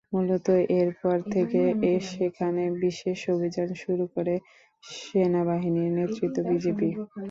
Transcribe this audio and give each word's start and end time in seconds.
মূলত 0.13 0.47
এরপর 0.79 1.15
থেকে 1.33 1.61
সেখানে 2.11 2.63
বিশেষ 2.81 3.19
অভিযান 3.33 3.69
শুরু 3.81 4.05
করে 4.13 4.33
সেনাবাহিনীর 4.83 5.91
নেতৃত্বে 5.97 6.41
বিজিপি। 6.49 6.89